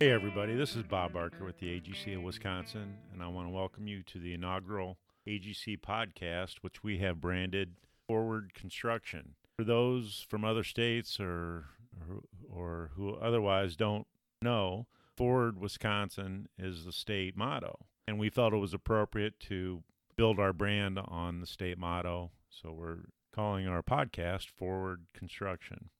Hey, 0.00 0.12
everybody, 0.12 0.54
this 0.54 0.76
is 0.76 0.84
Bob 0.84 1.14
Barker 1.14 1.44
with 1.44 1.58
the 1.58 1.66
AGC 1.66 2.14
of 2.14 2.22
Wisconsin, 2.22 2.98
and 3.12 3.20
I 3.20 3.26
want 3.26 3.48
to 3.48 3.52
welcome 3.52 3.88
you 3.88 4.04
to 4.04 4.20
the 4.20 4.32
inaugural 4.32 4.96
AGC 5.26 5.80
podcast, 5.80 6.58
which 6.60 6.84
we 6.84 6.98
have 6.98 7.20
branded 7.20 7.72
Forward 8.06 8.54
Construction. 8.54 9.34
For 9.56 9.64
those 9.64 10.24
from 10.28 10.44
other 10.44 10.62
states 10.62 11.18
or, 11.18 11.64
or, 12.08 12.22
or 12.48 12.90
who 12.94 13.14
otherwise 13.14 13.74
don't 13.74 14.06
know, 14.40 14.86
Forward 15.16 15.58
Wisconsin 15.58 16.46
is 16.56 16.84
the 16.84 16.92
state 16.92 17.36
motto, 17.36 17.80
and 18.06 18.20
we 18.20 18.30
felt 18.30 18.52
it 18.52 18.58
was 18.58 18.74
appropriate 18.74 19.40
to 19.48 19.82
build 20.14 20.38
our 20.38 20.52
brand 20.52 21.00
on 21.08 21.40
the 21.40 21.46
state 21.46 21.76
motto, 21.76 22.30
so 22.48 22.70
we're 22.70 22.98
calling 23.34 23.66
our 23.66 23.82
podcast 23.82 24.46
Forward 24.46 25.06
Construction. 25.12 25.90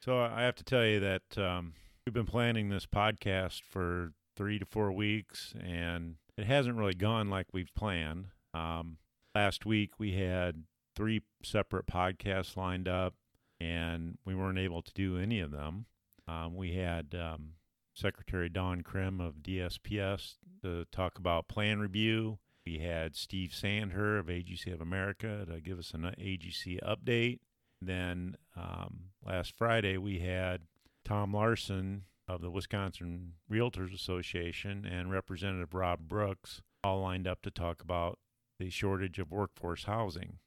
So 0.00 0.20
I 0.20 0.42
have 0.42 0.54
to 0.54 0.64
tell 0.64 0.84
you 0.84 1.00
that. 1.00 1.36
Um, 1.36 1.72
We've 2.08 2.14
been 2.14 2.24
planning 2.24 2.70
this 2.70 2.86
podcast 2.86 3.60
for 3.60 4.14
three 4.34 4.58
to 4.58 4.64
four 4.64 4.90
weeks, 4.90 5.52
and 5.62 6.14
it 6.38 6.46
hasn't 6.46 6.78
really 6.78 6.94
gone 6.94 7.28
like 7.28 7.48
we've 7.52 7.74
planned. 7.74 8.28
Um, 8.54 8.96
last 9.34 9.66
week, 9.66 9.90
we 9.98 10.12
had 10.12 10.64
three 10.96 11.20
separate 11.42 11.86
podcasts 11.86 12.56
lined 12.56 12.88
up, 12.88 13.12
and 13.60 14.16
we 14.24 14.34
weren't 14.34 14.58
able 14.58 14.80
to 14.80 14.92
do 14.94 15.18
any 15.18 15.38
of 15.40 15.50
them. 15.50 15.84
Um, 16.26 16.56
we 16.56 16.76
had 16.76 17.14
um, 17.14 17.56
Secretary 17.92 18.48
Dawn 18.48 18.80
Crim 18.80 19.20
of 19.20 19.42
DSPS 19.42 20.36
to 20.62 20.86
talk 20.90 21.18
about 21.18 21.46
plan 21.46 21.78
review. 21.78 22.38
We 22.64 22.78
had 22.78 23.16
Steve 23.16 23.50
Sandherr 23.50 24.18
of 24.18 24.28
AGC 24.28 24.72
of 24.72 24.80
America 24.80 25.44
to 25.46 25.60
give 25.60 25.78
us 25.78 25.92
an 25.92 26.04
AGC 26.18 26.80
update. 26.82 27.40
Then 27.82 28.38
um, 28.56 29.10
last 29.22 29.52
Friday, 29.58 29.98
we 29.98 30.20
had 30.20 30.62
Tom 31.08 31.32
Larson 31.32 32.02
of 32.28 32.42
the 32.42 32.50
Wisconsin 32.50 33.32
Realtors 33.50 33.94
Association 33.94 34.84
and 34.84 35.10
Representative 35.10 35.72
Rob 35.72 36.00
Brooks 36.06 36.60
all 36.84 37.00
lined 37.00 37.26
up 37.26 37.40
to 37.42 37.50
talk 37.50 37.80
about 37.80 38.18
the 38.58 38.68
shortage 38.68 39.18
of 39.18 39.30
workforce 39.30 39.84
housing. 39.84 40.38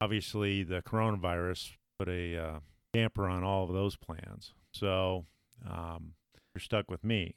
Obviously, 0.00 0.64
the 0.64 0.82
coronavirus 0.82 1.76
put 1.96 2.08
a 2.08 2.36
uh, 2.36 2.58
damper 2.92 3.28
on 3.28 3.44
all 3.44 3.62
of 3.62 3.72
those 3.72 3.94
plans. 3.94 4.52
So 4.72 5.26
um, 5.64 6.14
you're 6.52 6.60
stuck 6.60 6.90
with 6.90 7.04
me. 7.04 7.36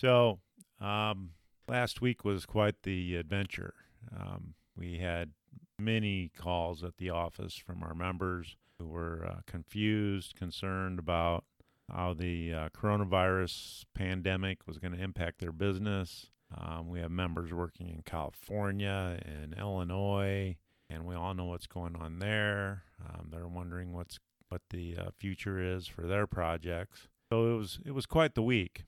So 0.00 0.38
um, 0.80 1.32
last 1.68 2.00
week 2.00 2.24
was 2.24 2.46
quite 2.46 2.84
the 2.84 3.16
adventure. 3.16 3.74
Um, 4.18 4.54
we 4.74 4.96
had 4.96 5.32
many 5.78 6.30
calls 6.34 6.82
at 6.82 6.96
the 6.96 7.10
office 7.10 7.54
from 7.54 7.82
our 7.82 7.94
members 7.94 8.56
who 8.78 8.86
were 8.86 9.26
uh, 9.30 9.40
confused, 9.46 10.36
concerned 10.36 10.98
about 10.98 11.44
how 11.92 12.14
the 12.14 12.52
uh, 12.52 12.68
coronavirus 12.70 13.84
pandemic 13.94 14.66
was 14.66 14.78
going 14.78 14.92
to 14.92 15.02
impact 15.02 15.40
their 15.40 15.52
business. 15.52 16.30
Um, 16.56 16.88
we 16.88 17.00
have 17.00 17.10
members 17.10 17.52
working 17.52 17.88
in 17.88 18.02
California 18.02 19.18
and 19.24 19.54
Illinois, 19.58 20.56
and 20.88 21.04
we 21.04 21.14
all 21.14 21.34
know 21.34 21.46
what's 21.46 21.66
going 21.66 21.96
on 21.96 22.18
there. 22.18 22.84
Um, 23.04 23.28
they're 23.30 23.48
wondering 23.48 23.92
what's 23.92 24.18
what 24.48 24.62
the 24.70 24.96
uh, 24.96 25.10
future 25.18 25.60
is 25.60 25.86
for 25.86 26.02
their 26.02 26.26
projects. 26.26 27.08
So 27.30 27.54
it 27.54 27.58
was 27.58 27.78
it 27.84 27.90
was 27.92 28.06
quite 28.06 28.34
the 28.34 28.42
week. 28.42 28.84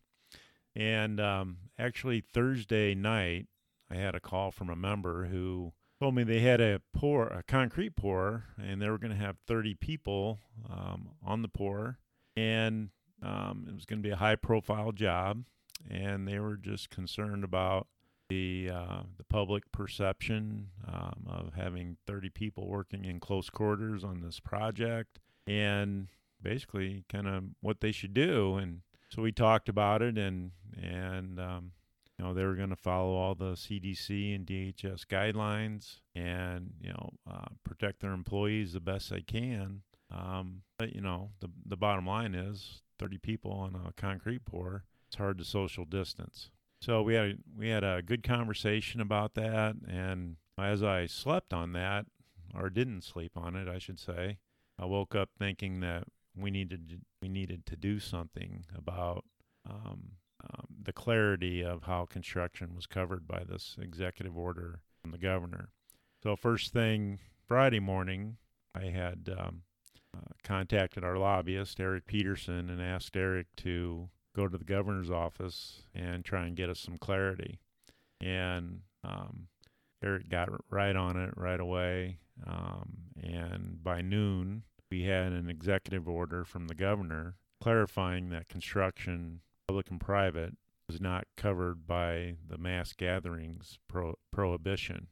And 0.74 1.20
um, 1.20 1.58
actually 1.78 2.20
Thursday 2.20 2.94
night, 2.94 3.46
I 3.90 3.96
had 3.96 4.14
a 4.14 4.20
call 4.20 4.50
from 4.50 4.70
a 4.70 4.76
member 4.76 5.26
who 5.26 5.72
told 6.00 6.14
me 6.14 6.22
they 6.22 6.40
had 6.40 6.60
a 6.60 6.80
pour, 6.94 7.26
a 7.26 7.42
concrete 7.42 7.96
pour, 7.96 8.44
and 8.56 8.80
they 8.80 8.88
were 8.88 8.98
going 8.98 9.12
to 9.12 9.22
have 9.22 9.36
30 9.46 9.74
people 9.74 10.38
um, 10.70 11.10
on 11.22 11.42
the 11.42 11.48
pour 11.48 11.98
and 12.40 12.88
um, 13.22 13.66
it 13.68 13.74
was 13.74 13.84
going 13.84 13.98
to 13.98 14.06
be 14.06 14.12
a 14.12 14.16
high 14.16 14.36
profile 14.36 14.92
job, 14.92 15.44
and 15.90 16.26
they 16.26 16.38
were 16.38 16.56
just 16.56 16.90
concerned 16.90 17.44
about 17.44 17.86
the 18.28 18.70
uh, 18.72 19.02
the 19.18 19.24
public 19.24 19.70
perception 19.72 20.68
um, 20.86 21.26
of 21.26 21.52
having 21.54 21.96
30 22.06 22.30
people 22.30 22.68
working 22.68 23.04
in 23.04 23.20
close 23.20 23.50
quarters 23.50 24.04
on 24.04 24.22
this 24.22 24.40
project, 24.40 25.18
and 25.46 26.08
basically 26.40 27.04
kind 27.08 27.28
of 27.28 27.44
what 27.60 27.80
they 27.80 27.92
should 27.92 28.14
do. 28.14 28.56
And 28.56 28.80
so 29.10 29.20
we 29.22 29.32
talked 29.32 29.68
about 29.68 30.00
it, 30.00 30.16
and 30.16 30.52
and 30.80 31.38
um, 31.38 31.72
you 32.18 32.24
know 32.24 32.32
they 32.32 32.44
were 32.44 32.54
going 32.54 32.70
to 32.70 32.76
follow 32.76 33.14
all 33.14 33.34
the 33.34 33.52
CDC 33.52 34.34
and 34.34 34.46
DHS 34.46 35.04
guidelines, 35.06 36.00
and 36.14 36.72
you 36.80 36.90
know 36.90 37.10
uh, 37.30 37.48
protect 37.64 38.00
their 38.00 38.12
employees 38.12 38.72
the 38.72 38.80
best 38.80 39.10
they 39.10 39.20
can. 39.20 39.82
Um, 40.10 40.62
but 40.78 40.94
you 40.94 41.00
know, 41.00 41.30
the 41.40 41.48
the 41.64 41.76
bottom 41.76 42.06
line 42.06 42.34
is 42.34 42.82
30 42.98 43.18
people 43.18 43.52
on 43.52 43.74
a 43.74 43.92
concrete 43.92 44.44
pour. 44.44 44.84
It's 45.08 45.16
hard 45.16 45.38
to 45.38 45.44
social 45.44 45.84
distance. 45.84 46.50
So 46.80 47.02
we 47.02 47.14
had 47.14 47.24
a, 47.24 47.34
we 47.56 47.68
had 47.68 47.84
a 47.84 48.02
good 48.02 48.22
conversation 48.22 49.00
about 49.00 49.34
that, 49.34 49.76
and 49.86 50.36
as 50.58 50.82
I 50.82 51.06
slept 51.06 51.52
on 51.52 51.72
that, 51.72 52.06
or 52.54 52.70
didn't 52.70 53.02
sleep 53.02 53.32
on 53.36 53.54
it, 53.54 53.68
I 53.68 53.78
should 53.78 54.00
say, 54.00 54.38
I 54.78 54.86
woke 54.86 55.14
up 55.14 55.30
thinking 55.38 55.80
that 55.80 56.04
we 56.36 56.50
needed 56.50 57.02
we 57.20 57.28
needed 57.28 57.66
to 57.66 57.76
do 57.76 57.98
something 58.00 58.64
about 58.74 59.24
um, 59.68 60.12
um, 60.42 60.66
the 60.82 60.92
clarity 60.92 61.62
of 61.62 61.82
how 61.82 62.06
construction 62.06 62.74
was 62.74 62.86
covered 62.86 63.28
by 63.28 63.44
this 63.44 63.76
executive 63.80 64.36
order 64.36 64.80
from 65.02 65.10
the 65.10 65.18
governor. 65.18 65.68
So 66.22 66.36
first 66.36 66.72
thing 66.72 67.18
Friday 67.46 67.80
morning, 67.80 68.36
I 68.74 68.84
had 68.86 69.28
um, 69.38 69.62
uh, 70.16 70.32
contacted 70.42 71.04
our 71.04 71.16
lobbyist, 71.16 71.80
Eric 71.80 72.06
Peterson, 72.06 72.68
and 72.70 72.80
asked 72.80 73.16
Eric 73.16 73.46
to 73.56 74.08
go 74.34 74.48
to 74.48 74.58
the 74.58 74.64
governor's 74.64 75.10
office 75.10 75.82
and 75.94 76.24
try 76.24 76.46
and 76.46 76.56
get 76.56 76.70
us 76.70 76.80
some 76.80 76.98
clarity. 76.98 77.58
And 78.20 78.80
um, 79.04 79.48
Eric 80.02 80.28
got 80.28 80.48
right 80.70 80.96
on 80.96 81.16
it 81.16 81.34
right 81.36 81.60
away. 81.60 82.18
Um, 82.46 82.92
and 83.22 83.82
by 83.82 84.00
noon, 84.00 84.62
we 84.90 85.04
had 85.04 85.32
an 85.32 85.48
executive 85.48 86.08
order 86.08 86.44
from 86.44 86.66
the 86.66 86.74
governor 86.74 87.36
clarifying 87.62 88.30
that 88.30 88.48
construction, 88.48 89.40
public 89.68 89.90
and 89.90 90.00
private, 90.00 90.56
was 90.86 91.00
not 91.00 91.24
covered 91.36 91.86
by 91.86 92.34
the 92.48 92.58
mass 92.58 92.92
gatherings 92.92 93.78
pro- 93.86 94.18
prohibition. 94.32 95.06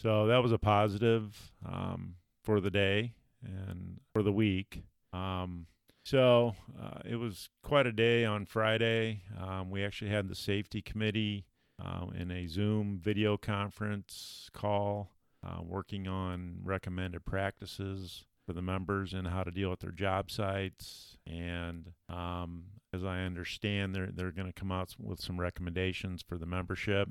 So 0.00 0.26
that 0.26 0.42
was 0.42 0.52
a 0.52 0.58
positive 0.58 1.52
um, 1.66 2.14
for 2.42 2.60
the 2.60 2.70
day 2.70 3.14
and 3.44 4.00
for 4.12 4.22
the 4.22 4.32
week. 4.32 4.84
Um, 5.12 5.66
so 6.04 6.54
uh, 6.80 7.00
it 7.04 7.16
was 7.16 7.50
quite 7.62 7.86
a 7.86 7.92
day 7.92 8.24
on 8.24 8.46
Friday. 8.46 9.22
Um, 9.38 9.70
we 9.70 9.84
actually 9.84 10.10
had 10.10 10.28
the 10.28 10.34
safety 10.34 10.80
committee 10.80 11.44
uh, 11.82 12.06
in 12.18 12.30
a 12.30 12.46
Zoom 12.46 12.98
video 13.02 13.36
conference 13.36 14.48
call, 14.52 15.10
uh, 15.46 15.62
working 15.62 16.08
on 16.08 16.60
recommended 16.64 17.24
practices 17.24 18.24
for 18.46 18.54
the 18.54 18.62
members 18.62 19.12
and 19.12 19.28
how 19.28 19.44
to 19.44 19.50
deal 19.50 19.68
with 19.68 19.80
their 19.80 19.90
job 19.90 20.30
sites. 20.30 21.18
And 21.26 21.92
um, 22.08 22.64
as 22.94 23.04
I 23.04 23.20
understand, 23.20 23.94
they're 23.94 24.10
they're 24.10 24.32
going 24.32 24.50
to 24.50 24.58
come 24.58 24.72
out 24.72 24.94
with 24.98 25.20
some 25.20 25.38
recommendations 25.38 26.22
for 26.26 26.38
the 26.38 26.46
membership 26.46 27.10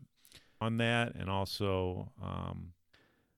on 0.60 0.78
that, 0.78 1.14
and 1.14 1.30
also 1.30 2.12
um, 2.22 2.74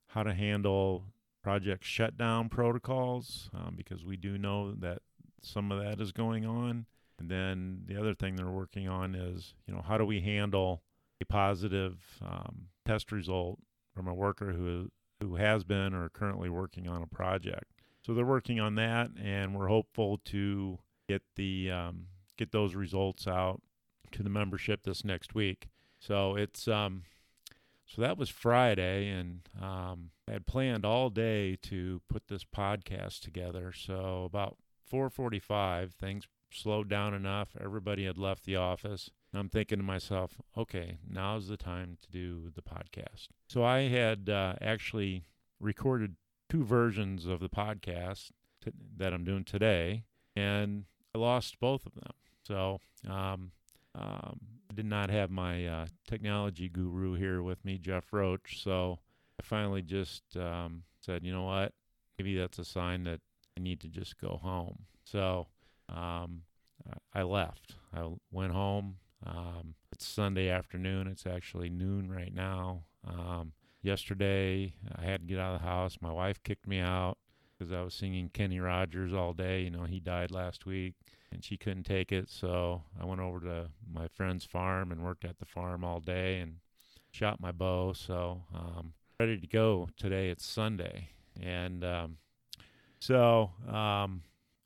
how 0.08 0.24
to 0.24 0.34
handle 0.34 1.04
project 1.50 1.84
shutdown 1.84 2.48
protocols 2.48 3.50
um, 3.56 3.74
because 3.76 4.06
we 4.06 4.16
do 4.16 4.38
know 4.38 4.72
that 4.76 5.00
some 5.42 5.72
of 5.72 5.84
that 5.84 6.00
is 6.00 6.12
going 6.12 6.46
on. 6.46 6.86
And 7.18 7.28
then 7.28 7.82
the 7.88 8.00
other 8.00 8.14
thing 8.14 8.36
they're 8.36 8.46
working 8.46 8.88
on 8.88 9.16
is, 9.16 9.56
you 9.66 9.74
know, 9.74 9.82
how 9.82 9.98
do 9.98 10.06
we 10.06 10.22
handle 10.22 10.84
a 11.20 11.26
positive 11.26 11.98
um, 12.24 12.68
test 12.86 13.12
result 13.12 13.58
from 13.96 14.08
a 14.08 14.14
worker 14.14 14.52
who 14.52 14.92
who 15.22 15.38
has 15.38 15.64
been 15.64 15.96
or 15.96 16.08
currently 16.10 16.50
working 16.50 16.88
on 16.88 17.02
a 17.02 17.08
project. 17.08 17.66
So 18.06 18.14
they're 18.14 18.24
working 18.24 18.60
on 18.60 18.76
that, 18.76 19.10
and 19.20 19.56
we're 19.56 19.68
hopeful 19.68 20.20
to 20.26 20.78
get 21.10 21.24
the 21.36 21.72
um, 21.72 22.06
get 22.38 22.52
those 22.52 22.76
results 22.76 23.26
out 23.26 23.60
to 24.12 24.22
the 24.22 24.30
membership 24.30 24.84
this 24.84 25.04
next 25.04 25.34
week. 25.34 25.68
So 25.98 26.36
it's 26.36 26.68
um, 26.68 27.06
so 27.90 28.02
that 28.02 28.18
was 28.18 28.30
Friday, 28.30 29.10
and 29.10 29.50
um, 29.60 30.12
I 30.28 30.34
had 30.34 30.46
planned 30.46 30.86
all 30.86 31.10
day 31.10 31.58
to 31.64 32.02
put 32.08 32.28
this 32.28 32.44
podcast 32.44 33.22
together. 33.22 33.74
So 33.76 34.26
about 34.26 34.58
4:45, 34.92 35.94
things 35.94 36.28
slowed 36.52 36.88
down 36.88 37.14
enough. 37.16 37.50
Everybody 37.60 38.06
had 38.06 38.18
left 38.18 38.46
the 38.46 38.56
office. 38.56 39.10
I'm 39.34 39.50
thinking 39.50 39.80
to 39.80 39.84
myself, 39.84 40.40
okay, 40.58 41.00
now's 41.08 41.48
the 41.48 41.58
time 41.58 41.98
to 42.02 42.10
do 42.10 42.52
the 42.56 42.62
podcast. 42.62 43.28
So 43.48 43.64
I 43.64 43.82
had 43.82 44.30
uh, 44.30 44.56
actually 44.62 45.24
recorded 45.60 46.16
two 46.50 46.64
versions 46.64 47.26
of 47.26 47.40
the 47.40 47.50
podcast 47.50 48.32
t- 48.64 48.72
that 48.98 49.14
I'm 49.14 49.24
doing 49.24 49.44
today, 49.44 50.06
and 50.36 50.86
I 51.14 51.18
lost 51.20 51.60
both 51.60 51.86
of 51.86 51.94
them. 51.96 52.14
So 52.44 52.80
um, 53.08 53.52
um, 53.96 54.59
did 54.80 54.86
not 54.86 55.10
have 55.10 55.30
my 55.30 55.66
uh, 55.66 55.86
technology 56.08 56.70
guru 56.70 57.14
here 57.16 57.44
with 57.44 57.66
me, 57.66 57.78
Jeff 57.78 58.14
Roach. 58.14 58.64
So 58.64 59.00
I 59.38 59.44
finally 59.44 59.82
just 59.82 60.24
um, 60.38 60.84
said, 61.02 61.26
you 61.26 61.34
know 61.34 61.44
what? 61.44 61.74
Maybe 62.18 62.38
that's 62.38 62.60
a 62.60 62.64
sign 62.64 63.04
that 63.04 63.20
I 63.58 63.62
need 63.62 63.82
to 63.82 63.90
just 63.90 64.18
go 64.22 64.40
home. 64.42 64.86
So 65.04 65.48
um, 65.90 66.44
I 67.14 67.24
left. 67.24 67.76
I 67.94 68.08
went 68.32 68.54
home. 68.54 69.00
Um, 69.26 69.76
it's 69.92 70.08
Sunday 70.08 70.48
afternoon. 70.48 71.08
It's 71.08 71.26
actually 71.26 71.70
noon 71.70 72.10
right 72.10 72.34
now. 72.34 72.84
Um, 73.06 73.52
yesterday, 73.82 74.76
I 74.96 75.04
had 75.04 75.20
to 75.20 75.28
get 75.28 75.40
out 75.40 75.56
of 75.56 75.62
the 75.62 75.68
house. 75.68 75.98
My 76.00 76.14
wife 76.14 76.42
kicked 76.42 76.68
me 76.68 76.80
out 76.80 77.18
because 77.60 77.74
I 77.74 77.82
was 77.82 77.94
singing 77.94 78.30
Kenny 78.30 78.60
Rogers 78.60 79.14
all 79.14 79.34
day. 79.34 79.62
You 79.62 79.70
know, 79.70 79.84
he 79.84 80.00
died 80.00 80.32
last 80.32 80.66
week 80.66 80.94
and 81.32 81.44
she 81.44 81.58
couldn't 81.58 81.84
take 81.84 82.12
it. 82.12 82.30
So 82.30 82.84
I 83.00 83.06
went 83.06 83.22
over 83.22 83.40
to 83.42 83.70
my 83.92 84.08
friend's 84.08 84.46
farm 84.46 84.92
and 84.92 85.04
worked 85.04 85.26
at 85.26 85.40
the 85.40 85.46
farm 85.46 85.84
all 85.84 86.00
day 86.00 86.40
and 86.40 86.58
shot 87.12 87.42
my 87.42 87.52
bow. 87.52 87.94
So 87.94 88.44
um, 88.54 88.94
ready 89.20 89.38
to 89.38 89.48
go 89.48 89.90
today. 89.98 90.30
It's 90.30 90.46
Sunday, 90.46 91.10
and 91.40 91.84
um, 91.84 92.18
so 93.00 93.52
um, 93.68 94.24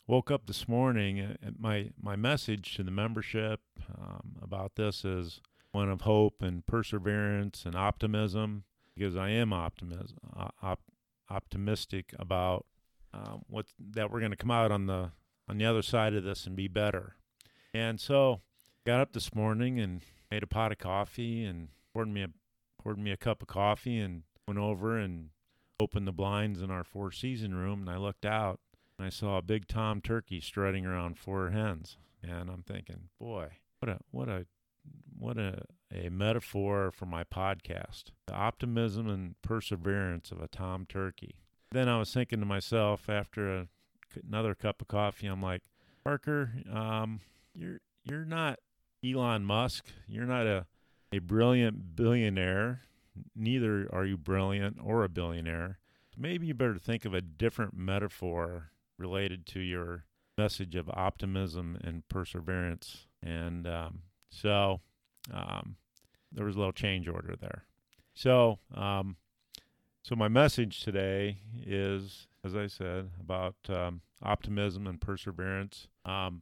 woke 0.07 0.29
up 0.29 0.45
this 0.45 0.67
morning. 0.67 1.35
My 1.57 1.89
my 2.01 2.15
message 2.15 2.75
to 2.75 2.83
the 2.83 2.91
membership 2.91 3.61
um, 3.97 4.35
about 4.41 4.75
this 4.75 5.03
is 5.03 5.41
one 5.71 5.89
of 5.89 6.01
hope 6.01 6.41
and 6.41 6.65
perseverance 6.65 7.65
and 7.65 7.75
optimism, 7.75 8.65
because 8.95 9.15
I 9.15 9.29
am 9.29 9.51
optimism 9.51 10.17
op- 10.61 10.91
optimistic 11.29 12.13
about 12.19 12.65
um, 13.13 13.43
what 13.47 13.65
that 13.91 14.11
we're 14.11 14.19
going 14.19 14.31
to 14.31 14.37
come 14.37 14.51
out 14.51 14.71
on 14.71 14.87
the 14.87 15.11
on 15.49 15.57
the 15.57 15.65
other 15.65 15.81
side 15.81 16.13
of 16.13 16.23
this 16.23 16.45
and 16.45 16.55
be 16.55 16.67
better. 16.67 17.15
And 17.73 17.99
so 17.99 18.41
got 18.85 19.01
up 19.01 19.13
this 19.13 19.33
morning 19.33 19.79
and 19.79 20.01
made 20.31 20.43
a 20.43 20.47
pot 20.47 20.71
of 20.71 20.77
coffee 20.77 21.43
and 21.43 21.69
poured 21.93 22.07
me 22.07 22.23
a 22.23 22.29
poured 22.81 22.97
me 22.97 23.11
a 23.11 23.17
cup 23.17 23.41
of 23.41 23.47
coffee 23.47 23.99
and 23.99 24.23
went 24.47 24.59
over 24.59 24.97
and 24.97 25.29
opened 25.79 26.07
the 26.07 26.11
blinds 26.11 26.61
in 26.61 26.69
our 26.69 26.83
four 26.83 27.11
season 27.11 27.55
room 27.55 27.81
and 27.81 27.89
I 27.89 27.97
looked 27.97 28.25
out 28.25 28.59
and 28.97 29.07
I 29.07 29.09
saw 29.09 29.37
a 29.37 29.41
big 29.41 29.67
tom 29.67 30.01
turkey 30.01 30.39
strutting 30.39 30.85
around 30.85 31.17
four 31.17 31.49
hens. 31.49 31.97
And 32.21 32.49
I'm 32.49 32.63
thinking, 32.63 33.09
boy, 33.19 33.49
what 33.79 33.89
a 33.89 33.99
what 34.11 34.29
a 34.29 34.45
what 35.17 35.37
a, 35.37 35.63
a 35.93 36.09
metaphor 36.09 36.91
for 36.91 37.05
my 37.05 37.23
podcast. 37.23 38.05
The 38.27 38.33
optimism 38.33 39.09
and 39.09 39.35
perseverance 39.41 40.31
of 40.31 40.41
a 40.41 40.47
tom 40.47 40.85
turkey. 40.87 41.42
Then 41.73 41.89
I 41.89 41.97
was 41.97 42.13
thinking 42.13 42.39
to 42.39 42.45
myself 42.45 43.09
after 43.09 43.51
a, 43.51 43.67
another 44.27 44.53
cup 44.53 44.79
of 44.79 44.87
coffee, 44.87 45.25
I'm 45.25 45.41
like, 45.41 45.63
Barker, 46.03 46.51
um, 46.71 47.21
you're 47.55 47.79
you're 48.03 48.25
not 48.25 48.59
Elon 49.03 49.43
Musk. 49.43 49.85
You're 50.07 50.27
not 50.27 50.45
a 50.45 50.67
a 51.11 51.17
brilliant 51.17 51.95
billionaire. 51.95 52.81
Neither 53.35 53.89
are 53.91 54.05
you 54.05 54.17
brilliant 54.17 54.77
or 54.83 55.03
a 55.03 55.09
billionaire. 55.09 55.79
Maybe 56.15 56.45
you 56.45 56.53
better 56.53 56.77
think 56.77 57.05
of 57.05 57.15
a 57.15 57.21
different 57.21 57.75
metaphor 57.75 58.69
related 58.99 59.47
to 59.47 59.59
your 59.59 60.05
message 60.37 60.75
of 60.75 60.89
optimism 60.89 61.79
and 61.83 62.07
perseverance. 62.07 63.07
And 63.23 63.65
um, 63.65 64.03
so 64.29 64.81
um, 65.33 65.77
there 66.31 66.45
was 66.45 66.55
a 66.55 66.59
little 66.59 66.71
change 66.71 67.07
order 67.07 67.35
there. 67.35 67.65
So, 68.13 68.59
um, 68.75 69.17
so 70.03 70.17
my 70.17 70.27
message 70.27 70.81
today 70.81 71.37
is, 71.65 72.27
as 72.43 72.55
I 72.55 72.67
said, 72.67 73.11
about 73.21 73.55
um, 73.69 74.01
optimism 74.21 74.85
and 74.85 74.99
perseverance. 74.99 75.87
Um, 76.03 76.41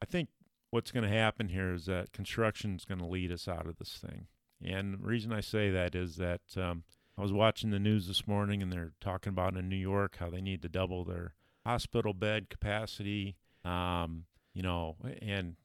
I 0.00 0.06
think 0.06 0.28
what's 0.70 0.92
going 0.92 1.02
to 1.02 1.16
happen 1.16 1.48
here 1.48 1.74
is 1.74 1.86
that 1.86 2.12
construction 2.12 2.76
is 2.76 2.84
going 2.84 3.00
to 3.00 3.06
lead 3.06 3.32
us 3.32 3.48
out 3.48 3.66
of 3.66 3.78
this 3.78 3.98
thing. 3.98 4.28
And 4.62 4.94
the 4.94 5.06
reason 5.06 5.32
I 5.32 5.40
say 5.40 5.68
that 5.70 5.96
is 5.96 6.16
that 6.16 6.42
um, 6.56 6.84
I 7.18 7.22
was 7.22 7.32
watching 7.32 7.70
the 7.70 7.80
news 7.80 8.06
this 8.06 8.28
morning 8.28 8.62
and 8.62 8.72
they're 8.72 8.92
talking 9.00 9.30
about 9.30 9.56
in 9.56 9.68
New 9.68 9.74
York 9.76 10.18
how 10.20 10.30
they 10.30 10.40
need 10.40 10.62
to 10.62 10.68
double 10.68 11.04
their 11.04 11.34
hospital 11.64 12.14
bed 12.14 12.48
capacity. 12.48 13.34
Um, 13.64 14.26
you 14.54 14.62
know, 14.62 14.94
and 15.20 15.56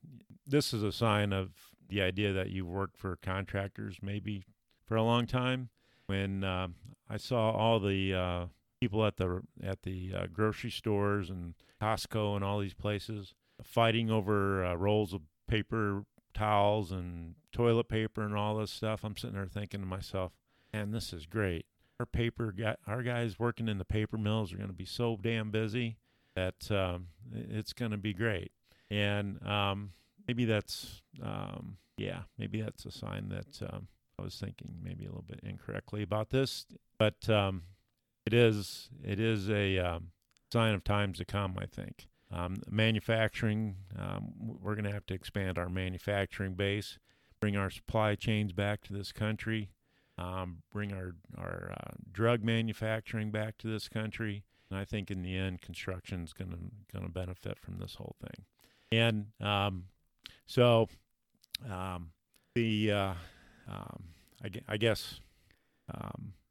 this 0.47 0.73
is 0.73 0.81
a 0.81 0.91
sign 0.91 1.33
of 1.33 1.51
the 1.87 2.01
idea 2.01 2.33
that 2.33 2.49
you've 2.49 2.67
worked 2.67 2.97
for 2.97 3.15
contractors 3.15 3.97
maybe 4.01 4.43
for 4.85 4.95
a 4.95 5.03
long 5.03 5.27
time. 5.27 5.69
When 6.07 6.43
uh, 6.43 6.69
I 7.09 7.17
saw 7.17 7.51
all 7.51 7.79
the 7.79 8.13
uh, 8.13 8.45
people 8.79 9.05
at 9.05 9.17
the 9.17 9.41
at 9.63 9.83
the 9.83 10.11
uh, 10.15 10.25
grocery 10.31 10.71
stores 10.71 11.29
and 11.29 11.53
Costco 11.81 12.35
and 12.35 12.43
all 12.43 12.59
these 12.59 12.73
places 12.73 13.33
fighting 13.63 14.09
over 14.09 14.65
uh, 14.65 14.75
rolls 14.75 15.13
of 15.13 15.21
paper 15.47 16.03
towels 16.33 16.91
and 16.91 17.35
toilet 17.51 17.87
paper 17.87 18.23
and 18.23 18.35
all 18.35 18.57
this 18.57 18.71
stuff. 18.71 19.03
I'm 19.03 19.17
sitting 19.17 19.35
there 19.35 19.45
thinking 19.45 19.81
to 19.81 19.85
myself, 19.85 20.31
man, 20.73 20.91
this 20.91 21.13
is 21.13 21.25
great. 21.25 21.65
Our 21.99 22.05
paper, 22.05 22.53
our 22.87 23.03
guys 23.03 23.37
working 23.37 23.67
in 23.67 23.77
the 23.77 23.85
paper 23.85 24.17
mills 24.17 24.51
are 24.51 24.57
going 24.57 24.69
to 24.69 24.73
be 24.73 24.85
so 24.85 25.17
damn 25.21 25.51
busy 25.51 25.97
that 26.35 26.71
um, 26.71 27.07
it's 27.31 27.73
going 27.73 27.91
to 27.91 27.97
be 27.97 28.13
great. 28.13 28.51
And 28.89 29.45
um, 29.45 29.91
maybe 30.27 30.45
that's, 30.45 31.01
um, 31.21 31.77
yeah, 31.97 32.21
maybe 32.37 32.61
that's 32.61 32.85
a 32.85 32.91
sign 32.91 33.29
that 33.29 33.61
um, 33.71 33.87
I 34.19 34.23
was 34.23 34.35
thinking 34.35 34.75
maybe 34.83 35.05
a 35.05 35.09
little 35.09 35.25
bit 35.27 35.39
incorrectly 35.43 36.03
about 36.03 36.29
this, 36.29 36.65
but 36.97 37.29
um, 37.29 37.63
it 38.25 38.33
is, 38.33 38.89
it 39.03 39.19
is 39.19 39.49
a 39.49 39.79
um, 39.79 40.11
sign 40.51 40.73
of 40.73 40.83
times 40.83 41.17
to 41.17 41.25
come, 41.25 41.55
I 41.57 41.65
think. 41.65 42.07
Um, 42.31 42.61
manufacturing, 42.69 43.75
um, 43.97 44.33
we're 44.37 44.75
going 44.75 44.85
to 44.85 44.93
have 44.93 45.05
to 45.07 45.13
expand 45.13 45.57
our 45.57 45.69
manufacturing 45.69 46.53
base, 46.53 46.97
bring 47.41 47.57
our 47.57 47.69
supply 47.69 48.15
chains 48.15 48.53
back 48.53 48.81
to 48.83 48.93
this 48.93 49.11
country, 49.11 49.69
um, 50.17 50.57
bring 50.71 50.93
our 50.93 51.15
our 51.37 51.73
uh, 51.73 51.91
drug 52.11 52.43
manufacturing 52.43 53.31
back 53.31 53.57
to 53.57 53.67
this 53.67 53.89
country, 53.89 54.43
and 54.69 54.79
I 54.79 54.85
think 54.85 55.11
in 55.11 55.23
the 55.23 55.35
end, 55.35 55.61
construction 55.61 56.23
is 56.23 56.31
going 56.31 56.51
to 56.51 56.57
going 56.93 57.05
to 57.05 57.11
benefit 57.11 57.59
from 57.59 57.79
this 57.79 57.95
whole 57.95 58.15
thing. 58.21 58.45
And 58.93 59.27
um, 59.41 59.85
so, 60.45 60.87
the 62.55 62.91
uh, 62.91 63.13
I, 64.67 64.77
guess 64.77 65.19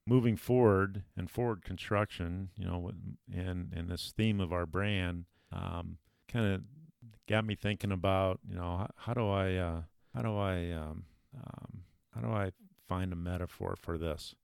moving 0.06 0.36
forward 0.36 1.04
and 1.16 1.30
forward 1.30 1.64
construction, 1.64 2.50
you 2.56 2.66
know, 2.66 2.90
and 3.32 3.72
and 3.72 3.88
this 3.88 4.12
theme 4.16 4.40
of 4.40 4.52
our 4.52 4.66
brand 4.66 5.24
um, 5.52 5.98
kind 6.28 6.54
of 6.54 6.62
got 7.28 7.44
me 7.44 7.54
thinking 7.54 7.92
about 7.92 8.40
you 8.46 8.56
know 8.56 8.76
how, 8.78 8.88
how 8.96 9.14
do 9.14 9.28
I 9.28 9.54
uh, 9.54 9.82
how 10.14 10.22
do 10.22 10.36
I 10.36 10.72
um, 10.72 11.04
um, 11.36 11.82
how 12.14 12.20
do 12.20 12.28
I 12.28 12.50
find 12.88 13.12
a 13.12 13.16
metaphor 13.16 13.76
for 13.80 13.96
this? 13.96 14.34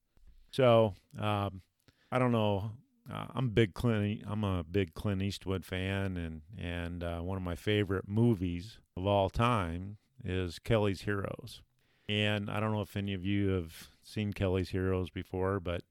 So 0.50 0.94
um, 1.19 1.62
I 2.10 2.19
don't 2.19 2.32
know. 2.32 2.70
Uh, 3.12 3.26
I'm 3.34 3.50
big 3.50 3.74
Clint. 3.74 4.22
I'm 4.26 4.44
a 4.44 4.65
big 4.65 4.94
Clint 4.94 5.22
Eastwood 5.22 5.65
fan, 5.65 6.17
and 6.17 6.43
and 6.56 7.03
uh, 7.03 7.20
one 7.20 7.36
of 7.36 7.43
my 7.43 7.56
favorite 7.56 8.08
movies 8.08 8.79
of 8.96 9.06
all 9.06 9.31
time 9.31 9.98
is 10.24 10.58
Kelly's 10.60 11.03
Heroes. 11.03 11.62
And 12.08 12.51
I 12.51 12.60
don't 12.60 12.72
know 12.72 12.82
if 12.82 12.96
any 12.96 13.15
of 13.15 13.25
you 13.25 13.48
have 13.51 13.89
seen 14.03 14.32
Kelly's 14.32 14.70
Heroes 14.70 15.10
before, 15.10 15.58
but 15.58 15.82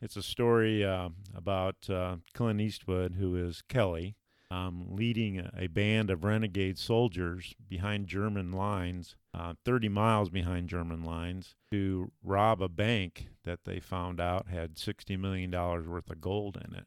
it's 0.00 0.16
a 0.16 0.22
story 0.22 0.84
uh, 0.84 1.10
about 1.34 1.88
uh, 1.88 2.16
Clint 2.34 2.60
Eastwood, 2.60 3.14
who 3.14 3.36
is 3.36 3.62
Kelly, 3.68 4.16
um, 4.50 4.86
leading 4.88 5.38
a, 5.38 5.52
a, 5.56 5.66
band 5.68 6.10
of 6.10 6.24
renegade 6.24 6.76
soldiers 6.76 7.54
behind 7.68 8.08
German 8.08 8.50
lines, 8.50 9.14
uh, 9.32 9.54
30 9.64 9.88
miles 9.88 10.28
behind 10.28 10.68
German 10.68 11.04
lines, 11.04 11.54
to 11.70 12.10
rob 12.24 12.60
a 12.60 12.68
bank 12.68 13.28
that 13.44 13.60
they 13.64 13.78
found 13.78 14.20
out 14.20 14.48
had 14.48 14.74
$60 14.74 15.18
million 15.18 15.50
worth 15.52 16.10
of 16.10 16.20
gold 16.20 16.58
in 16.66 16.74
it. 16.74 16.86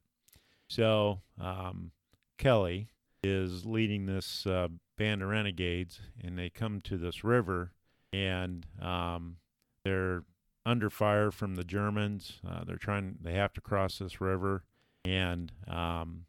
So 0.68 1.22
um, 1.40 1.92
Kelly 2.38 2.90
is 3.24 3.66
leading 3.66 4.08
this 4.08 4.46
uh, 4.46 4.68
band 4.98 5.22
of 5.22 5.30
renegades, 5.30 6.02
and 6.22 6.38
they 6.38 6.50
come 6.50 6.82
to 6.82 6.98
this 6.98 7.24
river, 7.24 7.72
and 8.14 8.66
um, 8.82 9.38
they're 9.84 10.24
under 10.66 10.90
fire 10.90 11.32
from 11.32 11.56
the 11.56 11.64
Germans. 11.64 12.40
Uh, 12.48 12.64
they're 12.64 12.78
trying; 12.78 13.18
they 13.22 13.34
have 13.34 13.54
to 13.54 13.62
cross 13.62 13.98
this 13.98 14.22
river, 14.22 14.64
and 15.04 15.52
um, 15.68 16.26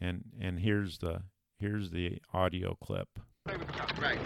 and 0.00 0.24
and 0.40 0.58
here's 0.58 0.98
the 0.98 1.22
here's 1.58 1.90
the 1.90 2.18
audio 2.32 2.76
clip. 2.82 3.08
Right. 3.46 4.18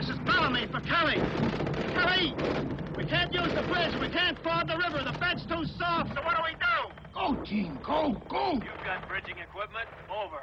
Is 0.00 0.18
Bellamy 0.20 0.66
for 0.68 0.80
Kelly. 0.80 1.16
Kelly, 1.94 2.34
we 2.96 3.04
can't 3.04 3.32
use 3.32 3.52
the 3.54 3.62
bridge. 3.62 3.94
We 4.00 4.08
can't 4.08 4.38
ford 4.42 4.66
the 4.66 4.76
river. 4.76 5.04
The 5.04 5.18
bed's 5.18 5.44
too 5.44 5.64
soft. 5.78 6.14
So 6.14 6.22
what 6.22 6.36
do 6.36 6.42
we 6.42 6.52
do? 6.54 6.99
Go, 7.14 7.34
team. 7.44 7.78
Go, 7.82 8.20
go. 8.28 8.52
You've 8.52 8.84
got 8.84 9.08
bridging 9.08 9.38
equipment. 9.38 9.88
Over. 10.08 10.40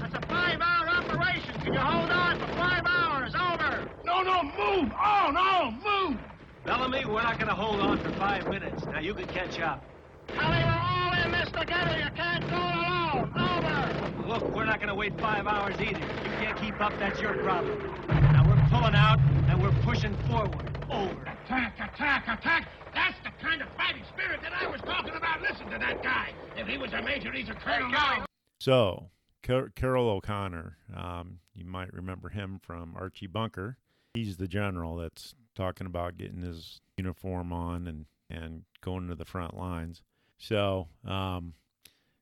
That's 0.00 0.14
a 0.14 0.26
five-hour 0.26 0.88
operation. 0.88 1.60
Can 1.60 1.74
you 1.74 1.80
hold 1.80 2.10
on 2.10 2.38
for 2.38 2.46
five 2.54 2.84
hours? 2.86 3.34
Over. 3.34 3.90
No, 4.04 4.22
no, 4.22 4.42
move. 4.42 4.92
Oh, 5.02 5.30
no, 5.32 5.70
move. 5.70 6.18
Bellamy, 6.64 7.04
we're 7.04 7.22
not 7.22 7.38
going 7.38 7.48
to 7.48 7.54
hold 7.54 7.80
on 7.80 7.98
for 7.98 8.10
five 8.12 8.48
minutes. 8.48 8.84
Now 8.86 9.00
you 9.00 9.14
can 9.14 9.26
catch 9.26 9.60
up. 9.60 9.84
Kelly, 10.28 10.62
we're 10.64 10.80
all 10.80 11.12
in 11.24 11.32
this 11.32 11.50
together. 11.50 11.98
You 11.98 12.10
can't 12.14 12.48
go 12.48 12.56
alone. 12.56 13.32
Over. 13.36 14.28
Look, 14.28 14.54
we're 14.54 14.64
not 14.64 14.78
going 14.78 14.88
to 14.88 14.94
wait 14.94 15.18
five 15.20 15.46
hours 15.46 15.74
either. 15.80 15.98
You 15.98 16.30
can't 16.40 16.58
keep 16.58 16.80
up, 16.80 16.92
that's 16.98 17.20
your 17.20 17.34
problem. 17.42 17.78
Now 18.08 18.44
we're 18.48 18.68
pulling 18.70 18.94
out, 18.94 19.18
and 19.48 19.62
we're 19.62 19.74
pushing 19.82 20.16
forward. 20.28 20.70
Over. 20.90 21.22
Attack, 21.44 21.74
attack, 21.78 22.28
attack. 22.28 22.68
That's 22.94 23.18
the 23.22 23.23
kind 23.44 23.60
of 23.60 23.68
fighting 23.76 24.02
spirit 24.08 24.40
that 24.42 24.52
I 24.58 24.66
was 24.66 24.80
talking 24.80 25.14
about. 25.14 25.42
Listen 25.42 25.70
to 25.70 25.78
that 25.78 26.02
guy. 26.02 26.32
If 26.56 26.66
he 26.66 26.78
was 26.78 26.92
a 26.92 27.02
major, 27.02 27.30
he's 27.30 27.48
a 27.50 27.54
colonel 27.54 27.90
now. 27.90 28.24
So, 28.58 29.10
Car- 29.42 29.70
Carroll 29.76 30.08
O'Connor. 30.08 30.78
Um, 30.96 31.40
you 31.54 31.66
might 31.66 31.92
remember 31.92 32.30
him 32.30 32.58
from 32.62 32.94
Archie 32.96 33.26
Bunker. 33.26 33.76
He's 34.14 34.38
the 34.38 34.48
general 34.48 34.96
that's 34.96 35.34
talking 35.54 35.86
about 35.86 36.16
getting 36.16 36.40
his 36.40 36.80
uniform 36.96 37.52
on 37.52 37.86
and, 37.86 38.06
and 38.30 38.62
going 38.80 39.08
to 39.08 39.14
the 39.14 39.24
front 39.24 39.56
lines. 39.56 40.02
So 40.38 40.88
um, 41.06 41.54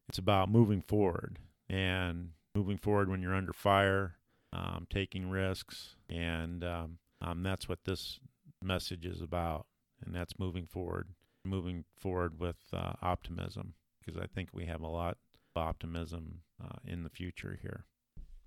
it's 0.08 0.18
about 0.18 0.50
moving 0.50 0.82
forward 0.82 1.38
and 1.68 2.30
moving 2.54 2.78
forward 2.78 3.08
when 3.08 3.22
you're 3.22 3.34
under 3.34 3.52
fire, 3.52 4.16
um, 4.52 4.86
taking 4.90 5.30
risks, 5.30 5.94
and 6.10 6.64
um, 6.64 6.98
um, 7.20 7.42
that's 7.42 7.68
what 7.68 7.84
this 7.84 8.18
message 8.62 9.06
is 9.06 9.20
about. 9.22 9.66
And 10.04 10.14
that's 10.14 10.38
moving 10.38 10.66
forward, 10.66 11.08
moving 11.44 11.84
forward 11.96 12.38
with 12.40 12.56
uh, 12.72 12.94
optimism, 13.02 13.74
because 14.00 14.20
I 14.20 14.26
think 14.26 14.50
we 14.52 14.66
have 14.66 14.80
a 14.80 14.88
lot 14.88 15.18
of 15.54 15.62
optimism 15.62 16.40
uh, 16.62 16.76
in 16.86 17.04
the 17.04 17.10
future 17.10 17.58
here. 17.60 17.84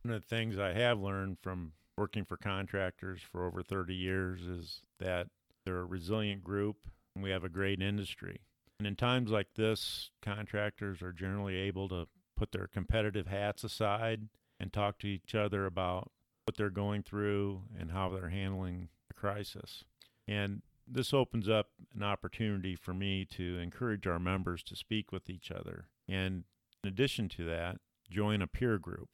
One 0.04 0.14
of 0.14 0.22
the 0.22 0.28
things 0.28 0.60
I 0.60 0.74
have 0.74 1.00
learned 1.00 1.38
from 1.42 1.74
working 1.98 2.26
for 2.26 2.38
contractors 2.38 3.22
for 3.22 3.46
over 3.46 3.64
30 3.64 3.94
years 3.94 4.42
is 4.42 4.82
that 5.00 5.28
they're 5.66 5.80
a 5.80 5.86
resilient 5.86 6.44
group 6.44 6.78
and 7.16 7.24
we 7.24 7.32
have 7.32 7.44
a 7.44 7.50
great 7.50 7.82
industry. 7.82 8.42
And 8.80 8.88
in 8.88 8.96
times 8.96 9.32
like 9.32 9.54
this, 9.56 10.12
contractors 10.22 11.02
are 11.02 11.14
generally 11.14 11.56
able 11.56 11.88
to 11.90 12.08
put 12.36 12.52
their 12.52 12.68
competitive 12.68 13.28
hats 13.28 13.64
aside 13.64 14.28
and 14.60 14.72
talk 14.72 15.00
to 15.00 15.08
each 15.08 15.34
other 15.34 15.66
about 15.66 16.12
what 16.46 16.58
they're 16.58 16.70
going 16.70 17.04
through 17.04 17.64
and 17.80 17.92
how 17.92 18.10
they're 18.10 18.30
handling 18.30 18.90
the 19.08 19.14
crisis. 19.14 19.86
And 20.28 20.62
this 20.88 21.14
opens 21.14 21.50
up 21.50 21.70
an 21.96 22.04
opportunity 22.04 22.76
for 22.76 22.94
me 22.94 23.26
to 23.26 23.58
encourage 23.58 24.08
our 24.08 24.20
members 24.20 24.64
to 24.64 24.76
speak 24.76 25.12
with 25.12 25.30
each 25.30 25.52
other. 25.52 25.88
And 26.08 26.44
in 26.84 26.90
addition 26.90 27.30
to 27.30 27.44
that, 27.46 27.78
join 28.10 28.42
a 28.42 28.48
peer 28.48 28.78
group. 28.78 29.10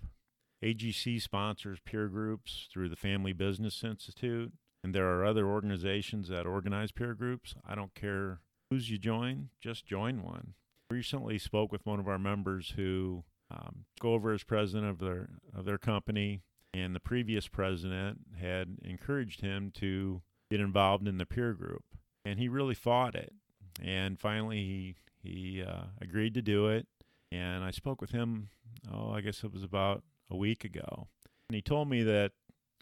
AGC 0.64 1.22
sponsors 1.22 1.80
peer 1.84 2.08
groups 2.08 2.68
through 2.72 2.90
the 2.90 2.96
Family 2.96 3.34
Business 3.34 3.84
Institute, 3.84 4.52
and 4.84 4.94
there 4.94 5.08
are 5.08 5.26
other 5.26 5.48
organizations 5.48 6.28
that 6.30 6.46
organize 6.46 6.92
peer 6.92 7.14
groups. 7.14 7.56
I 7.66 7.74
don't 7.74 7.96
care 7.96 8.42
whose 8.70 8.90
you 8.90 8.98
join, 8.98 9.50
just 9.60 9.86
join 9.86 10.24
one. 10.24 10.54
Recently 10.92 11.40
spoke 11.40 11.72
with 11.72 11.86
one 11.86 12.00
of 12.00 12.08
our 12.08 12.20
members 12.20 12.74
who 12.76 13.24
um, 13.50 13.86
took 13.96 14.06
over 14.06 14.34
as 14.34 14.44
president 14.44 14.90
of 14.90 15.00
their 15.00 15.30
of 15.56 15.66
their 15.66 15.78
company, 15.78 16.42
and 16.74 16.96
the 16.96 17.00
previous 17.00 17.48
president 17.48 18.20
had 18.40 18.78
encouraged 18.84 19.42
him 19.42 19.72
to 19.76 20.22
get 20.52 20.60
involved 20.60 21.08
in 21.08 21.18
the 21.18 21.26
peer 21.26 21.54
group, 21.54 21.84
and 22.26 22.38
he 22.38 22.48
really 22.48 22.76
fought 22.76 23.16
it. 23.16 23.34
And 23.82 24.20
finally, 24.20 24.58
he 24.58 24.96
he 25.24 25.64
uh, 25.64 25.86
agreed 26.00 26.34
to 26.36 26.42
do 26.42 26.68
it. 26.68 26.86
And 27.32 27.64
I 27.64 27.72
spoke 27.72 28.02
with 28.02 28.12
him. 28.12 28.50
Oh, 28.94 29.12
I 29.12 29.22
guess 29.22 29.44
it 29.44 29.54
was 29.54 29.64
about 29.64 30.04
a 30.30 30.36
week 30.36 30.64
ago, 30.64 31.08
and 31.48 31.56
he 31.56 31.62
told 31.62 31.90
me 31.90 32.04
that 32.04 32.34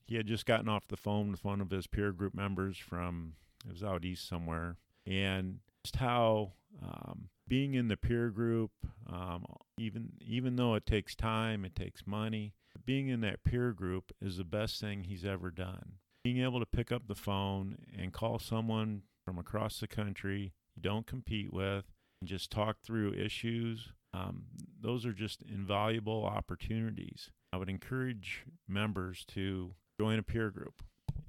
he 0.06 0.16
had 0.16 0.28
just 0.28 0.46
gotten 0.46 0.68
off 0.68 0.88
the 0.88 0.98
phone 0.98 1.30
with 1.32 1.44
one 1.46 1.62
of 1.62 1.70
his 1.70 1.88
peer 1.88 2.12
group 2.12 2.34
members 2.34 2.78
from 2.78 3.34
it 3.68 3.72
was 3.72 3.84
out 3.84 4.06
east 4.06 4.28
somewhere, 4.28 4.78
and 5.06 5.60
just 5.84 5.98
how 5.98 6.54
um, 6.82 7.30
being 7.48 7.74
in 7.76 7.90
the 7.90 7.98
peer 7.98 8.30
group, 8.30 8.72
um, 9.08 9.46
even 9.78 10.14
even 10.20 10.56
though 10.56 10.74
it 10.74 10.86
takes 10.86 11.16
time, 11.16 11.66
it 11.66 11.76
takes 11.76 12.08
money, 12.08 12.54
being 12.86 13.10
in 13.10 13.22
that 13.22 13.44
peer 13.44 13.72
group 13.72 14.12
is 14.22 14.38
the 14.38 14.44
best 14.44 14.80
thing 14.80 15.04
he's 15.04 15.26
ever 15.26 15.52
done. 15.52 15.94
Being 16.24 16.44
able 16.44 16.60
to 16.60 16.66
pick 16.66 16.92
up 16.92 17.08
the 17.08 17.16
phone 17.16 17.78
and 17.98 18.12
call 18.12 18.40
someone 18.40 19.04
from 19.26 19.38
across 19.38 19.80
the 19.80 19.88
country 19.88 20.54
you 20.76 20.82
don't 20.82 21.08
compete 21.08 21.54
with 21.54 21.86
and 22.22 22.28
just 22.28 22.52
talk 22.52 22.78
through 22.84 23.14
issues, 23.14 23.90
um, 24.14 24.44
those 24.82 25.06
are 25.06 25.14
just 25.14 25.42
invaluable 25.44 26.26
opportunities. 26.26 27.32
I 27.54 27.58
would 27.58 27.70
encourage 27.70 28.46
members 28.68 29.26
to 29.30 29.74
join 30.00 30.20
a 30.20 30.24
peer 30.24 30.50
group. 30.50 30.84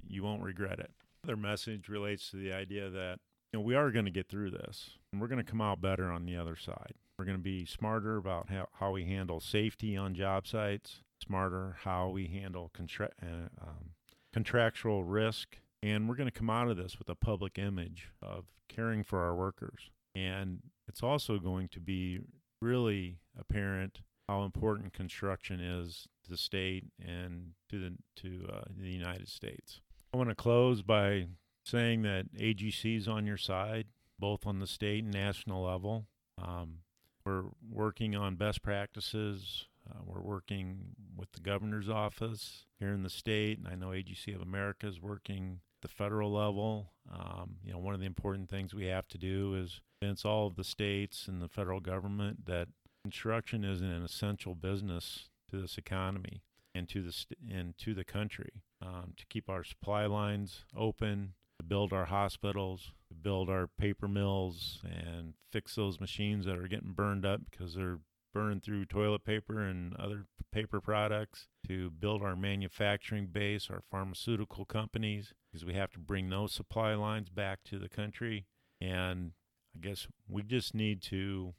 You 0.07 0.23
won't 0.23 0.43
regret 0.43 0.79
it. 0.79 0.91
Their 1.23 1.37
message 1.37 1.87
relates 1.87 2.29
to 2.31 2.37
the 2.37 2.51
idea 2.51 2.89
that 2.89 3.19
you 3.53 3.59
know, 3.59 3.65
we 3.65 3.75
are 3.75 3.91
going 3.91 4.05
to 4.05 4.11
get 4.11 4.29
through 4.29 4.51
this 4.51 4.91
and 5.11 5.21
we're 5.21 5.27
going 5.27 5.43
to 5.43 5.49
come 5.49 5.61
out 5.61 5.81
better 5.81 6.11
on 6.11 6.25
the 6.25 6.35
other 6.35 6.55
side. 6.55 6.93
We're 7.17 7.25
going 7.25 7.37
to 7.37 7.43
be 7.43 7.65
smarter 7.65 8.17
about 8.17 8.49
how, 8.49 8.67
how 8.79 8.91
we 8.91 9.05
handle 9.05 9.39
safety 9.39 9.95
on 9.95 10.15
job 10.15 10.47
sites, 10.47 11.01
smarter 11.23 11.77
how 11.83 12.09
we 12.09 12.27
handle 12.27 12.71
contra- 12.73 13.11
uh, 13.21 13.49
um, 13.61 13.91
contractual 14.33 15.03
risk, 15.03 15.57
and 15.83 16.07
we're 16.07 16.15
going 16.15 16.29
to 16.29 16.37
come 16.37 16.49
out 16.49 16.69
of 16.69 16.77
this 16.77 16.97
with 16.97 17.09
a 17.09 17.15
public 17.15 17.57
image 17.57 18.09
of 18.21 18.45
caring 18.69 19.03
for 19.03 19.21
our 19.21 19.35
workers. 19.35 19.89
And 20.15 20.59
it's 20.87 21.03
also 21.03 21.39
going 21.39 21.69
to 21.69 21.79
be 21.79 22.19
really 22.61 23.17
apparent 23.37 24.01
how 24.27 24.43
important 24.43 24.93
construction 24.93 25.59
is 25.59 26.07
to 26.23 26.29
the 26.29 26.37
state 26.37 26.85
and 27.05 27.51
to 27.69 27.79
the 27.79 27.93
to 28.21 28.47
uh, 28.51 28.61
the 28.77 28.89
United 28.89 29.27
States. 29.27 29.81
I 30.13 30.17
want 30.17 30.29
to 30.29 30.35
close 30.35 30.81
by 30.81 31.27
saying 31.65 32.01
that 32.03 32.33
AGC 32.35 32.97
is 32.97 33.07
on 33.07 33.25
your 33.25 33.37
side, 33.37 33.87
both 34.19 34.45
on 34.45 34.59
the 34.59 34.67
state 34.67 35.03
and 35.03 35.13
national 35.13 35.63
level. 35.63 36.05
Um, 36.41 36.79
we're 37.25 37.43
working 37.69 38.15
on 38.15 38.35
best 38.35 38.61
practices. 38.61 39.67
Uh, 39.89 39.99
we're 40.05 40.21
working 40.21 40.95
with 41.15 41.31
the 41.33 41.39
governor's 41.39 41.89
office 41.89 42.65
here 42.79 42.93
in 42.93 43.03
the 43.03 43.09
state, 43.09 43.57
and 43.57 43.67
I 43.67 43.75
know 43.75 43.87
AGC 43.87 44.35
of 44.35 44.41
America 44.41 44.87
is 44.87 45.01
working 45.01 45.59
at 45.77 45.89
the 45.89 45.93
federal 45.93 46.31
level. 46.31 46.91
Um, 47.11 47.57
you 47.63 47.73
know, 47.73 47.79
one 47.79 47.93
of 47.93 47.99
the 47.99 48.05
important 48.05 48.49
things 48.49 48.73
we 48.73 48.85
have 48.85 49.07
to 49.09 49.17
do 49.17 49.55
is 49.55 49.81
convince 49.99 50.25
all 50.25 50.47
of 50.47 50.55
the 50.55 50.63
states 50.63 51.27
and 51.27 51.41
the 51.41 51.49
federal 51.49 51.79
government 51.79 52.45
that 52.45 52.67
construction 53.03 53.63
is 53.63 53.81
an 53.81 54.03
essential 54.03 54.55
business 54.55 55.29
to 55.49 55.59
this 55.59 55.77
economy 55.77 56.41
and 56.73 56.87
to 56.89 57.01
the 57.01 57.11
st- 57.11 57.39
and 57.51 57.77
to 57.77 57.93
the 57.93 58.03
country 58.03 58.63
um, 58.81 59.13
to 59.17 59.25
keep 59.29 59.49
our 59.49 59.63
supply 59.63 60.05
lines 60.05 60.65
open, 60.75 61.33
to 61.59 61.65
build 61.65 61.91
our 61.91 62.05
hospitals, 62.05 62.91
to 63.09 63.15
build 63.15 63.49
our 63.49 63.67
paper 63.67 64.07
mills, 64.07 64.79
and 64.83 65.33
fix 65.51 65.75
those 65.75 65.99
machines 65.99 66.45
that 66.45 66.57
are 66.57 66.67
getting 66.67 66.93
burned 66.93 67.25
up 67.25 67.41
because 67.49 67.75
they're 67.75 67.99
burning 68.33 68.61
through 68.61 68.85
toilet 68.85 69.23
paper 69.23 69.59
and 69.59 69.95
other 69.97 70.25
paper 70.51 70.81
products, 70.81 71.47
to 71.67 71.89
build 71.89 72.21
our 72.21 72.35
manufacturing 72.35 73.27
base, 73.27 73.69
our 73.69 73.81
pharmaceutical 73.89 74.65
companies, 74.65 75.33
because 75.51 75.65
we 75.65 75.73
have 75.73 75.91
to 75.91 75.99
bring 75.99 76.29
those 76.29 76.53
supply 76.53 76.93
lines 76.93 77.29
back 77.29 77.59
to 77.63 77.79
the 77.79 77.89
country. 77.89 78.45
And 78.79 79.31
I 79.75 79.79
guess 79.79 80.07
we 80.27 80.43
just 80.43 80.73
need 80.73 81.01
to 81.03 81.53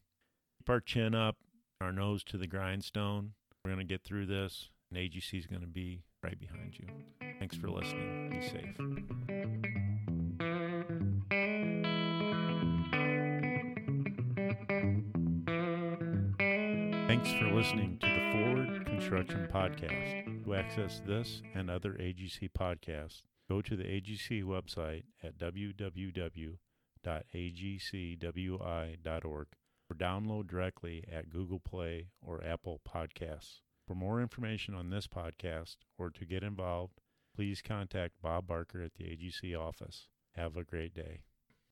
keep 0.58 0.68
our 0.68 0.80
chin 0.80 1.14
up, 1.14 1.36
our 1.80 1.92
nose 1.92 2.22
to 2.24 2.36
the 2.36 2.46
grindstone. 2.46 3.32
We're 3.64 3.72
going 3.72 3.86
to 3.86 3.92
get 3.92 4.02
through 4.02 4.26
this, 4.26 4.68
and 4.90 4.98
AGC 4.98 5.38
is 5.38 5.46
going 5.46 5.62
to 5.62 5.66
be 5.66 6.02
right 6.22 6.38
behind 6.38 6.78
you. 6.78 6.86
Thanks 7.38 7.56
for 7.56 7.70
listening. 7.70 8.30
Be 8.30 8.42
safe. 8.42 10.11
Thanks 17.12 17.32
for 17.32 17.44
listening 17.52 17.98
to 17.98 18.06
the 18.06 18.32
Forward 18.32 18.86
Construction 18.86 19.46
Podcast. 19.52 20.44
To 20.46 20.54
access 20.54 21.02
this 21.06 21.42
and 21.54 21.68
other 21.68 21.92
AGC 21.92 22.48
podcasts, 22.58 23.24
go 23.50 23.60
to 23.60 23.76
the 23.76 23.84
AGC 23.84 24.42
website 24.44 25.02
at 25.22 25.36
www.agcwi.org 25.36 26.56
or 29.90 29.94
download 29.94 30.48
directly 30.48 31.04
at 31.12 31.28
Google 31.28 31.60
Play 31.60 32.08
or 32.22 32.42
Apple 32.42 32.80
Podcasts. 32.88 33.60
For 33.86 33.94
more 33.94 34.22
information 34.22 34.74
on 34.74 34.88
this 34.88 35.06
podcast 35.06 35.76
or 35.98 36.08
to 36.08 36.24
get 36.24 36.42
involved, 36.42 37.02
please 37.36 37.60
contact 37.60 38.22
Bob 38.22 38.46
Barker 38.46 38.80
at 38.80 38.94
the 38.94 39.04
AGC 39.04 39.54
office. 39.54 40.08
Have 40.34 40.56
a 40.56 40.64
great 40.64 40.94
day. 40.94 41.24